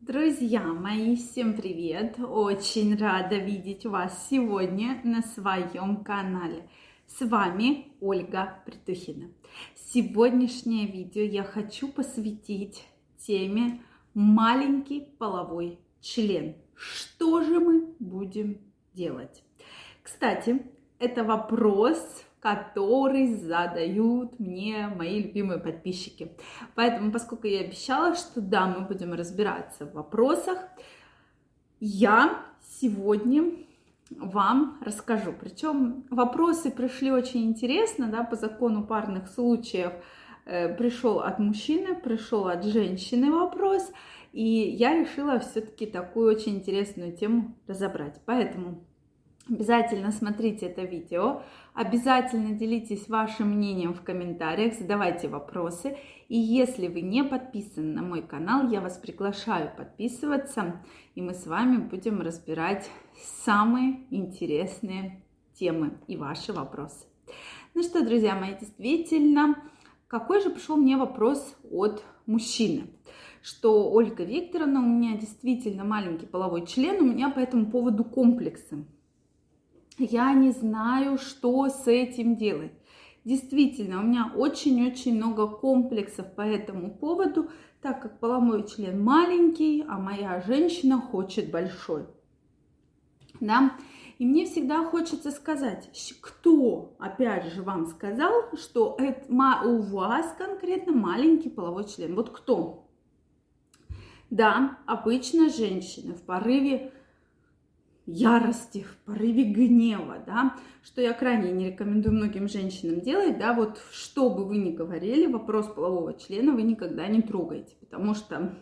[0.00, 2.18] Друзья мои, всем привет!
[2.18, 6.66] Очень рада видеть вас сегодня на своем канале.
[7.06, 9.28] С вами Ольга Притухина.
[9.74, 12.82] Сегодняшнее видео я хочу посвятить
[13.18, 13.82] теме
[14.14, 16.56] маленький половой член.
[16.74, 18.56] Что же мы будем
[18.94, 19.44] делать?
[20.02, 20.62] Кстати,
[20.98, 26.32] это вопрос, который задают мне мои любимые подписчики.
[26.74, 30.58] Поэтому, поскольку я обещала, что да, мы будем разбираться в вопросах,
[31.80, 32.42] я
[32.80, 33.52] сегодня
[34.10, 35.32] вам расскажу.
[35.38, 39.92] Причем вопросы пришли очень интересно, да, по закону парных случаев
[40.46, 43.92] э, пришел от мужчины, пришел от женщины вопрос,
[44.32, 48.20] и я решила все-таки такую очень интересную тему разобрать.
[48.24, 48.84] Поэтому
[49.50, 51.42] Обязательно смотрите это видео,
[51.74, 55.96] обязательно делитесь вашим мнением в комментариях, задавайте вопросы.
[56.28, 60.80] И если вы не подписаны на мой канал, я вас приглашаю подписываться,
[61.16, 62.88] и мы с вами будем разбирать
[63.44, 65.20] самые интересные
[65.54, 67.06] темы и ваши вопросы.
[67.74, 69.56] Ну что, друзья мои, действительно,
[70.06, 72.86] какой же пришел мне вопрос от мужчины?
[73.42, 78.84] Что Ольга Викторовна, у меня действительно маленький половой член, у меня по этому поводу комплексы
[80.00, 82.72] я не знаю, что с этим делать.
[83.24, 87.50] Действительно, у меня очень-очень много комплексов по этому поводу,
[87.82, 92.06] так как половой член маленький, а моя женщина хочет большой.
[93.40, 93.76] Да?
[94.18, 95.90] И мне всегда хочется сказать,
[96.20, 99.24] кто, опять же, вам сказал, что это,
[99.64, 102.14] у вас конкретно маленький половой член.
[102.14, 102.86] Вот кто?
[104.30, 106.92] Да, обычно женщины в порыве
[108.06, 113.80] ярости, в порыве гнева, да, что я крайне не рекомендую многим женщинам делать, да, вот
[113.92, 118.56] что бы вы ни говорили, вопрос полового члена вы никогда не трогаете, потому что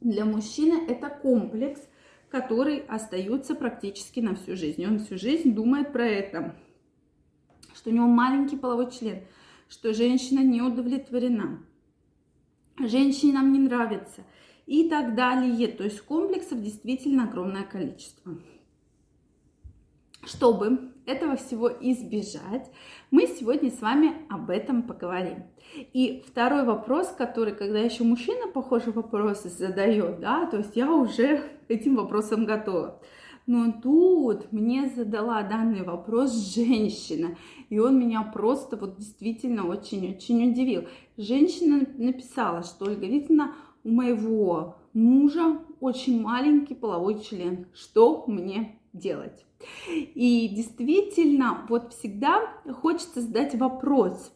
[0.00, 1.80] для мужчины это комплекс,
[2.28, 4.84] который остается практически на всю жизнь.
[4.84, 6.56] Он всю жизнь думает про это,
[7.74, 9.22] что у него маленький половой член,
[9.68, 11.62] что женщина не удовлетворена,
[12.78, 14.22] женщине нам не нравится–
[14.66, 15.68] и так далее.
[15.68, 18.36] То есть комплексов действительно огромное количество.
[20.24, 22.70] Чтобы этого всего избежать,
[23.12, 25.44] мы сегодня с вами об этом поговорим.
[25.92, 31.42] И второй вопрос, который, когда еще мужчина похожий вопрос задает, да, то есть я уже
[31.68, 33.00] этим вопросом готова.
[33.46, 37.36] Но тут мне задала данный вопрос женщина,
[37.68, 40.88] и он меня просто вот действительно очень-очень удивил.
[41.16, 43.54] Женщина написала, что Ольга Викторовна,
[43.86, 47.66] у моего мужа очень маленький половой член.
[47.72, 49.46] Что мне делать?
[49.94, 52.42] И действительно, вот всегда
[52.82, 54.32] хочется задать вопрос,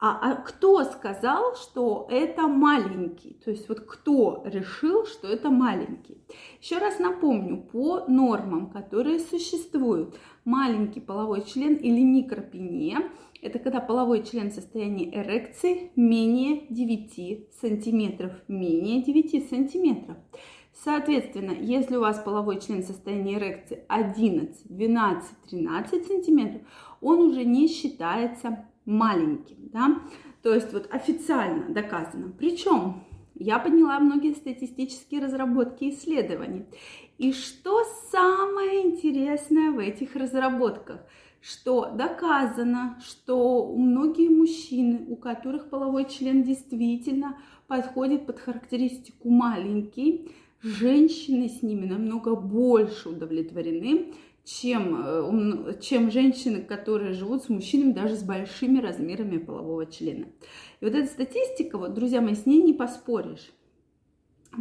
[0.00, 3.38] а, а кто сказал, что это маленький?
[3.44, 6.18] То есть вот кто решил, что это маленький?
[6.60, 12.98] Еще раз напомню, по нормам, которые существуют, маленький половой член или микропения–
[13.44, 20.16] это когда половой член в состоянии эрекции менее 9 сантиметров, менее 9 сантиметров.
[20.72, 26.62] Соответственно, если у вас половой член в состоянии эрекции 11, 12, 13 сантиметров,
[27.02, 30.00] он уже не считается маленьким, да,
[30.42, 32.32] то есть вот официально доказано.
[32.38, 36.66] Причем я подняла многие статистические разработки и исследования.
[37.18, 41.00] И что самое интересное в этих разработках,
[41.40, 50.30] что доказано, что многие мужчины, у которых половой член действительно подходит под характеристику маленький,
[50.62, 58.14] женщины с ними намного больше удовлетворены, чем, э, чем женщины, которые живут с мужчинами даже
[58.14, 60.26] с большими размерами полового члена.
[60.80, 63.52] И вот эта статистика, вот, друзья мои, с ней не поспоришь.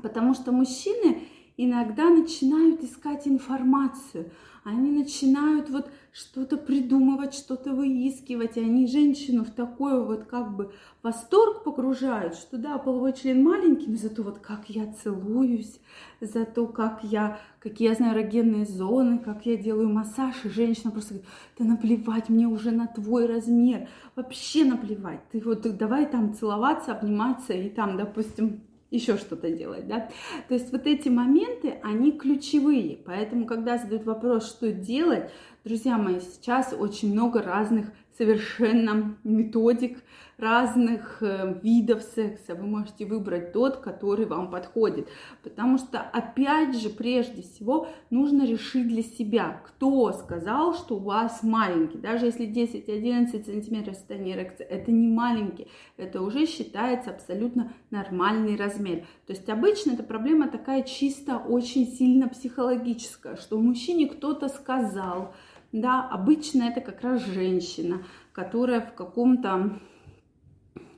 [0.02, 1.24] Потому что мужчины
[1.58, 4.31] иногда начинают искать информацию–
[4.64, 10.72] они начинают вот что-то придумывать, что-то выискивать, и они женщину в такой вот как бы
[11.02, 15.81] восторг погружают, что да, половой член маленький, но зато вот как я целуюсь,
[16.22, 21.16] зато как я, какие я знаю эрогенные зоны, как я делаю массаж, и женщина просто
[21.16, 21.30] говорит,
[21.60, 27.51] да наплевать мне уже на твой размер, вообще наплевать, ты вот давай там целоваться, обниматься
[27.51, 28.62] и там, допустим,
[28.94, 30.10] еще что-то делать, да.
[30.48, 35.31] То есть вот эти моменты, они ключевые, поэтому, когда задают вопрос, что делать,
[35.63, 37.88] друзья мои, сейчас очень много разных
[38.18, 39.98] совершенно методик,
[40.38, 42.56] разных э, видов секса.
[42.56, 45.07] Вы можете выбрать тот, который вам подходит.
[45.44, 51.44] Потому что, опять же, прежде всего, нужно решить для себя, кто сказал, что у вас
[51.44, 51.98] маленький.
[51.98, 55.68] Даже если 10-11 сантиметров состояние эрекции, это не маленький,
[55.98, 59.06] это уже считается абсолютно нормальный размер.
[59.27, 65.33] То есть обычно эта проблема такая чисто очень сильно психологическая, что мужчине кто-то сказал,
[65.74, 69.80] да, обычно это как раз женщина, которая в каком-то,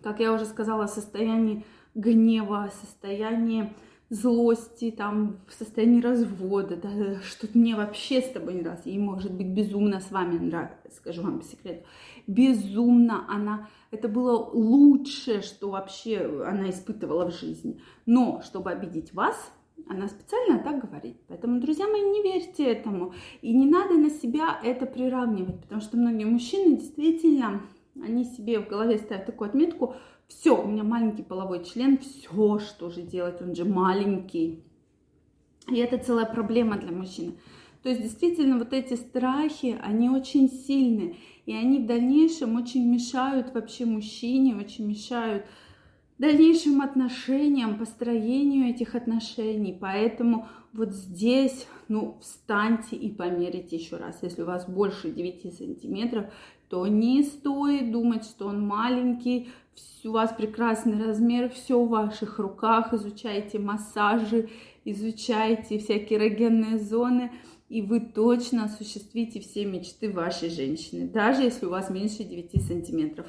[0.04, 3.74] как я уже сказала, состоянии гнева, состоянии
[4.10, 9.34] злости, там, в состоянии развода, да, что мне вообще с тобой не раз, ей может
[9.34, 11.86] быть безумно с вами нравится, скажу вам по секрету,
[12.28, 19.52] безумно она, это было лучшее, что вообще она испытывала в жизни, но чтобы обидеть вас,
[19.88, 21.18] она специально так говорит.
[21.28, 23.14] Поэтому, друзья мои, не верьте этому.
[23.42, 27.62] И не надо на себя это приравнивать, потому что многие мужчины действительно,
[28.02, 29.96] они себе в голове ставят такую отметку,
[30.28, 34.64] все, у меня маленький половой член, все, что же делать, он же маленький.
[35.70, 37.34] И это целая проблема для мужчины.
[37.84, 43.54] То есть действительно вот эти страхи, они очень сильны, и они в дальнейшем очень мешают
[43.54, 45.46] вообще мужчине, очень мешают
[46.18, 49.78] дальнейшим отношениям, построению этих отношений.
[49.80, 54.20] Поэтому вот здесь, ну, встаньте и померите еще раз.
[54.22, 56.26] Если у вас больше 9 сантиметров,
[56.70, 59.50] то не стоит думать, что он маленький,
[60.04, 64.50] у вас прекрасный размер, все в ваших руках, изучайте массажи,
[64.86, 67.32] изучайте всякие эрогенные зоны,
[67.70, 73.28] и вы точно осуществите все мечты вашей женщины, даже если у вас меньше 9 сантиметров.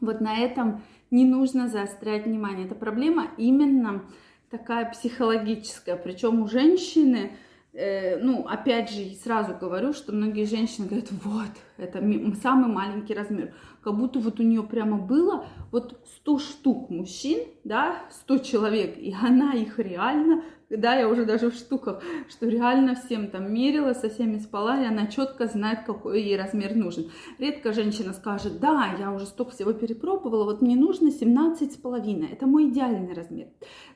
[0.00, 0.82] Вот на этом
[1.12, 2.66] не нужно заострять внимание.
[2.66, 4.02] Эта проблема именно
[4.50, 5.96] такая психологическая.
[5.96, 7.36] Причем у женщины,
[7.72, 11.50] э, ну, опять же, сразу говорю, что многие женщины говорят, вот,
[11.82, 12.00] это
[12.40, 13.54] самый маленький размер.
[13.82, 19.14] Как будто вот у нее прямо было вот 100 штук мужчин, да, 100 человек, и
[19.20, 20.42] она их реально
[20.76, 24.86] да, я уже даже в штуках, что реально всем там мерила, со всеми спала, и
[24.86, 27.10] она четко знает, какой ей размер нужен.
[27.38, 32.28] Редко женщина скажет, да, я уже столько всего перепробовала, вот мне нужно 17 с половиной,
[32.32, 33.48] это мой идеальный размер.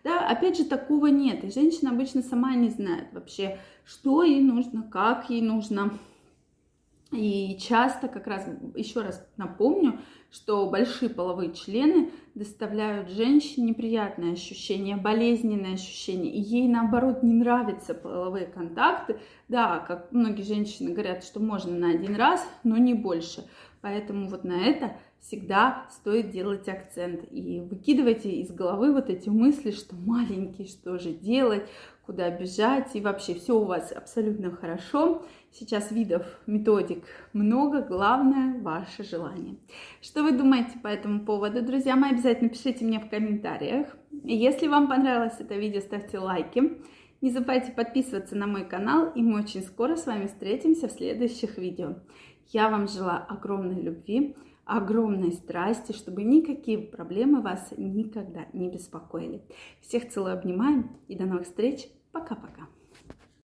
[0.05, 4.83] Да, опять же, такого нет, и женщина обычно сама не знает вообще, что ей нужно,
[4.83, 5.93] как ей нужно.
[7.13, 10.01] И часто, как раз, еще раз напомню,
[10.33, 17.95] что большие половые члены доставляют женщине неприятные ощущения, болезненные ощущения, и ей наоборот не нравятся
[17.95, 19.21] половые контакты.
[19.49, 23.49] Да, как многие женщины говорят, что можно на один раз, но не больше.
[23.83, 27.25] Поэтому вот на это всегда стоит делать акцент.
[27.31, 31.69] И выкидывайте из головы вот эти мысли, что маленький, что же делать,
[32.07, 35.25] куда бежать, и вообще все у вас абсолютно хорошо.
[35.53, 39.57] Сейчас видов, методик много, главное ваше желание.
[40.01, 43.97] Что вы думаете по этому поводу, друзья мои, обязательно пишите мне в комментариях.
[44.23, 46.81] Если вам понравилось это видео, ставьте лайки.
[47.23, 51.59] Не забывайте подписываться на мой канал, и мы очень скоро с вами встретимся в следующих
[51.59, 51.97] видео.
[52.49, 59.43] Я вам желаю огромной любви, огромной страсти, чтобы никакие проблемы вас никогда не беспокоили.
[59.81, 61.89] Всех целую, обнимаем и до новых встреч.
[62.17, 62.76] Пока-пока.